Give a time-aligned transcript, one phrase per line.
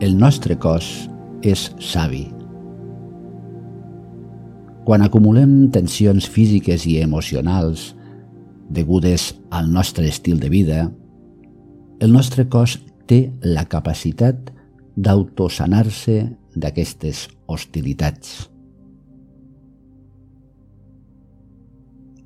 [0.00, 1.08] el nostre cos
[1.40, 2.26] és savi.
[4.84, 7.94] Quan acumulem tensions físiques i emocionals
[8.68, 10.90] degudes al nostre estil de vida,
[12.00, 12.76] el nostre cos
[13.08, 14.52] té la capacitat
[14.96, 16.18] d'autosanar-se
[16.56, 18.50] d'aquestes hostilitats.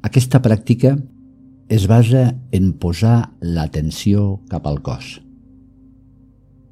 [0.03, 0.97] Aquesta pràctica
[1.71, 5.21] es basa en posar l'atenció cap al cos.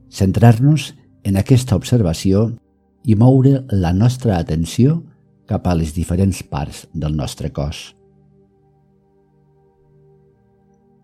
[0.09, 0.93] Centrar-nos
[1.25, 2.49] en aquesta observació
[3.05, 5.03] i moure la nostra atenció
[5.49, 7.95] cap a les diferents parts del nostre cos.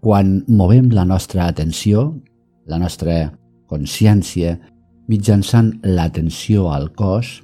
[0.04, 2.12] Quan movem la nostra atenció,
[2.68, 3.32] la nostra
[3.72, 4.58] consciència,
[5.08, 7.40] mitjançant l'atenció al cos,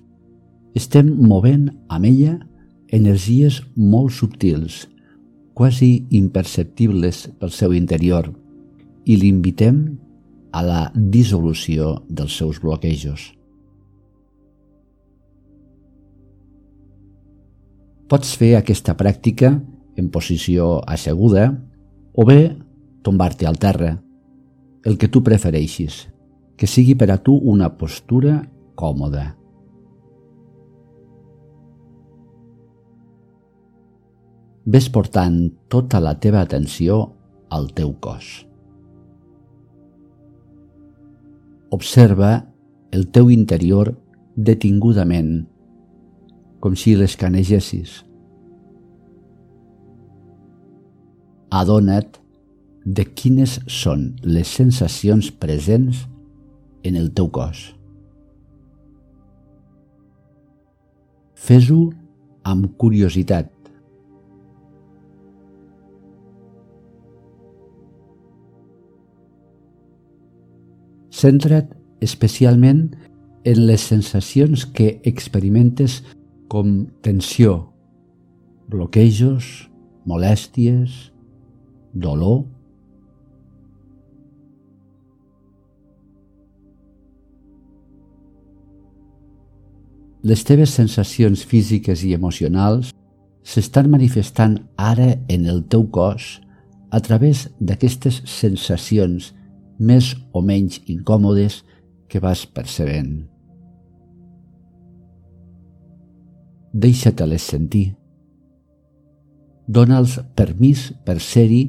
[0.77, 2.37] estem movent amb ella
[2.92, 4.85] energies molt subtils,
[5.54, 8.29] quasi imperceptibles pel seu interior,
[9.04, 9.80] i l'invitem
[10.52, 13.30] a la dissolució dels seus bloquejos.
[18.10, 19.52] Pots fer aquesta pràctica
[20.01, 21.52] en posició asseguda
[22.12, 22.57] o bé
[23.07, 23.92] tombar-te al terra,
[24.84, 26.09] el que tu prefereixis,
[26.59, 28.40] que sigui per a tu una postura
[28.74, 29.29] còmoda.
[34.70, 35.40] Ves portant
[35.73, 37.01] tota la teva atenció
[37.51, 38.49] al teu cos.
[41.71, 42.30] Observa
[42.90, 43.93] el teu interior
[44.35, 45.45] detingudament,
[46.59, 48.01] com si l'escanegessis.
[51.54, 52.18] Adona't
[52.85, 56.02] de quines són les sensacions presents
[56.82, 57.63] en el teu cos.
[61.38, 61.85] Fes-ho
[62.43, 63.60] amb curiositat.
[71.20, 72.86] Centra't especialment
[73.44, 76.00] en les sensacions que experimentes
[76.48, 77.72] com tensió,
[78.72, 79.50] bloquejos,
[80.08, 81.10] molèsties,
[81.92, 82.47] dolor,
[90.20, 92.91] Les teves sensacions físiques i emocionals
[93.41, 96.26] s'estan manifestant ara en el teu cos
[96.92, 99.31] a través d'aquestes sensacions
[99.80, 101.62] més o menys incòmodes
[102.10, 103.24] que vas percebent.
[106.70, 107.86] Deixa-te-les sentir.
[109.66, 111.62] Dóna'ls permís per ser-hi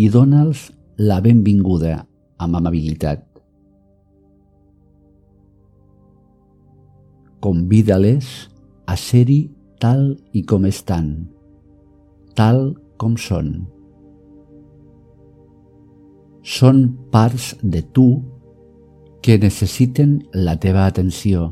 [0.00, 1.98] i dóna'ls la benvinguda
[2.40, 3.30] amb amabilitat.
[7.40, 8.28] convida-les
[8.86, 9.40] a ser-hi
[9.80, 11.10] tal i com estan,
[12.36, 13.54] tal com són.
[16.42, 18.22] Són parts de tu
[19.20, 21.50] que necessiten la teva atenció,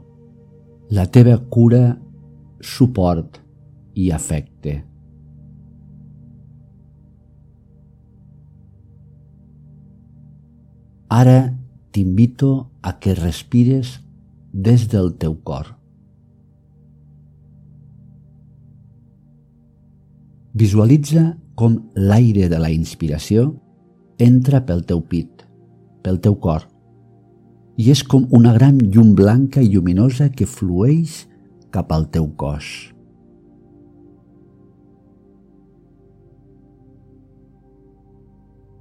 [0.89, 1.99] la teva cura,
[2.61, 3.43] suport
[3.95, 4.79] i afecte.
[11.09, 11.55] Ara
[11.93, 13.99] t'invito a que respires
[14.53, 15.75] des del teu cor.
[20.59, 23.51] Visualitza com l'aire de la inspiració
[24.19, 25.45] entra pel teu pit,
[26.03, 26.67] pel teu cor,
[27.79, 31.25] i és com una gran llum blanca i lluminosa que flueix
[31.71, 32.91] cap al teu cos.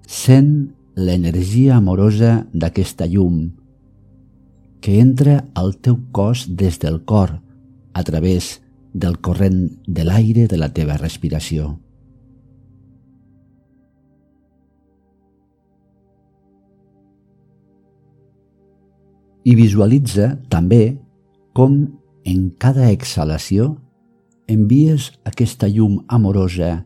[0.08, 0.52] Sent
[0.98, 3.52] l'energia amorosa d'aquesta llum
[4.81, 7.38] que entra al teu cos des del cor
[7.94, 8.62] a través
[8.94, 11.75] del corrent de l'aire de la teva respiració.
[19.47, 20.97] I visualitza també
[21.56, 21.77] com
[22.27, 23.69] en cada exhalació
[24.51, 26.81] envies aquesta llum amorosa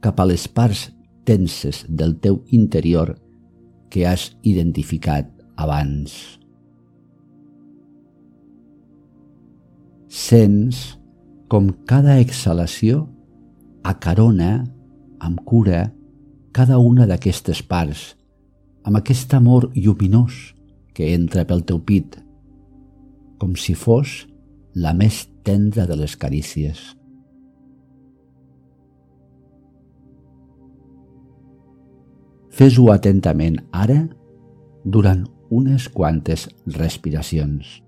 [0.00, 0.86] cap a les parts
[1.28, 3.12] tenses del teu interior
[3.92, 5.28] que has identificat
[5.60, 6.16] abans.
[10.08, 10.96] Sents
[11.52, 13.04] com cada exhalació
[13.84, 14.62] acarona
[15.20, 15.90] amb cura
[16.56, 18.14] cada una d'aquestes parts,
[18.88, 20.56] amb aquest amor lluminós
[20.98, 22.16] que entra pel teu pit,
[23.38, 24.24] com si fos
[24.74, 26.80] la més tendra de les carícies.
[32.58, 34.00] Fes-ho atentament ara
[34.82, 35.22] durant
[35.54, 37.78] unes quantes respiracions.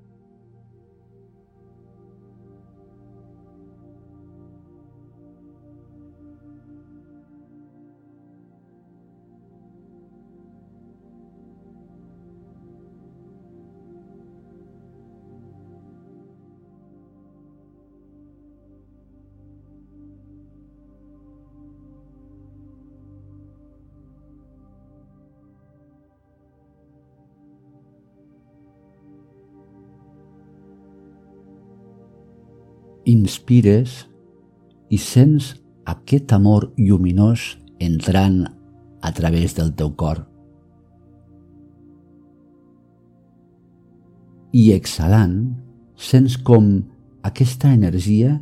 [33.11, 34.05] Inspires
[34.91, 35.55] i sents
[35.91, 38.45] aquest amor lluminós entrant
[39.01, 40.27] a través del teu cor.
[44.53, 45.37] I exhalant,
[45.95, 46.73] sents com
[47.27, 48.39] aquesta energia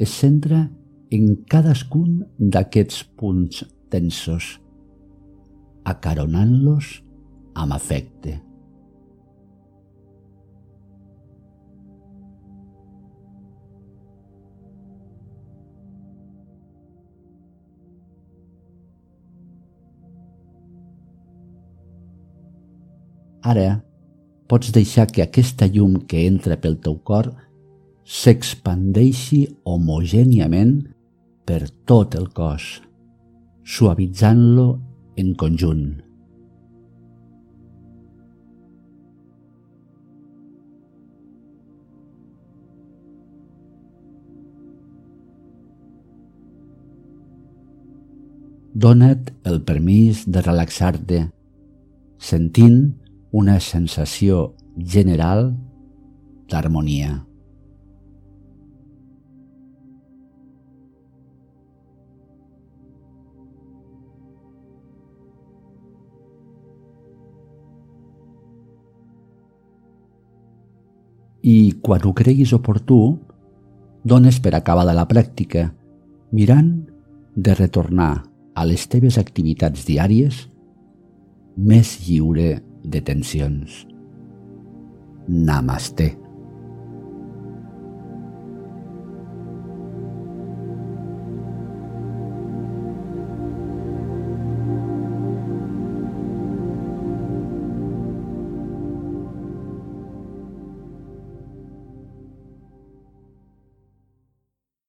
[0.00, 0.64] es centra
[1.12, 4.54] en cadascun d'aquests punts tensos,
[5.84, 6.94] acaronant-los
[7.60, 8.38] amb afecte.
[23.42, 23.80] Ara
[24.50, 27.30] pots deixar que aquesta llum que entra pel teu cor
[28.04, 30.74] s'expandeixi homogèniament
[31.46, 32.82] per tot el cos,
[33.64, 34.68] suavitzant-lo
[35.16, 35.84] en conjunt.
[48.80, 51.24] Dona't el permís de relaxar-te,
[52.20, 52.99] sentint
[53.30, 55.52] una sensació general
[56.50, 57.20] d'harmonia.
[71.40, 73.18] I quan ho creguis oportú,
[74.04, 75.70] dones per acabada la pràctica,
[76.34, 76.74] mirant
[77.34, 78.24] de retornar
[78.54, 80.42] a les teves activitats diàries
[81.56, 83.86] més lliure de tensions.
[85.28, 86.16] Namaste.